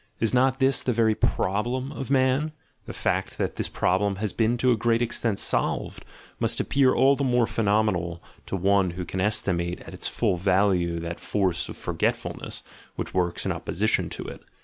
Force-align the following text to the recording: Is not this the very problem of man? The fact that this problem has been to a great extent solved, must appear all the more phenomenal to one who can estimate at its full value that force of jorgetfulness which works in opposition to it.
Is 0.19 0.33
not 0.33 0.57
this 0.59 0.81
the 0.81 0.93
very 0.93 1.13
problem 1.13 1.91
of 1.91 2.09
man? 2.09 2.53
The 2.87 2.91
fact 2.93 3.37
that 3.37 3.55
this 3.57 3.67
problem 3.69 4.15
has 4.15 4.33
been 4.33 4.57
to 4.57 4.71
a 4.71 4.75
great 4.75 4.99
extent 4.99 5.37
solved, 5.37 6.03
must 6.39 6.59
appear 6.59 6.91
all 6.95 7.15
the 7.15 7.23
more 7.23 7.45
phenomenal 7.45 8.23
to 8.47 8.55
one 8.55 8.89
who 8.97 9.05
can 9.05 9.21
estimate 9.21 9.79
at 9.81 9.93
its 9.93 10.07
full 10.07 10.37
value 10.37 10.99
that 11.01 11.19
force 11.19 11.69
of 11.69 11.75
jorgetfulness 11.77 12.63
which 12.95 13.13
works 13.13 13.45
in 13.45 13.51
opposition 13.51 14.09
to 14.09 14.23
it. 14.23 14.41